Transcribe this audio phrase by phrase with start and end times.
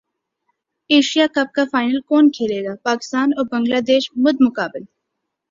[0.89, 4.83] Asia cup کا final کون کھیلے گا پاکستان اور بنگلہ دیش مدمقابل